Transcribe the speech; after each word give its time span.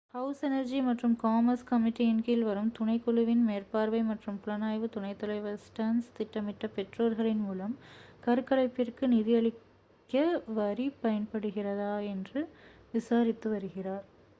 house 0.13 0.39
energy 0.43 0.77
மற்றும் 0.81 1.15
commerce 1.15 1.65
கமிட்டியின் 1.65 2.21
கீழ் 2.21 2.41
வரும் 2.43 2.71
துணைக் 2.71 3.03
குழுவின் 3.03 3.43
மேற்பார்வை 3.45 4.01
மற்றும் 4.03 4.39
புலனாய்வுத் 4.41 4.93
துணைத் 4.95 5.19
தலைவர் 5.19 5.61
ஸ்டர்ன்ஸ் 5.65 6.09
திட்டமிட்ட 6.17 6.69
பெற்றோர்களின் 6.75 7.43
மூலம் 7.43 7.75
கருக்கலைப்பிற்கு 8.25 9.07
நிதியளிக்க 9.07 10.25
வரி 10.55 10.87
பயன்படுகிறதா 11.03 11.93
என்று 12.11 12.41
விசாரித்து 12.93 13.49
வருகிறார் 13.49 14.05